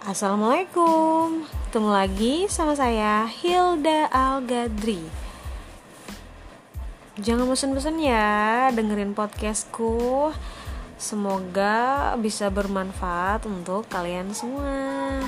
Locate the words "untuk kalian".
13.44-14.32